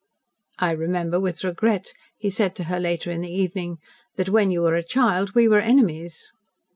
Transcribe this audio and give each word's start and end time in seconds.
"I 0.57 0.71
remember, 0.71 1.19
with 1.19 1.43
regret," 1.43 1.93
he 2.17 2.31
said 2.31 2.55
to 2.55 2.63
her 2.63 2.79
later 2.79 3.11
in 3.11 3.21
the 3.21 3.31
evening, 3.31 3.77
"that 4.15 4.29
when 4.29 4.49
you 4.49 4.63
were 4.63 4.73
a 4.73 4.81
child 4.81 5.35
we 5.35 5.47
were 5.47 5.59
enemies." 5.59 6.33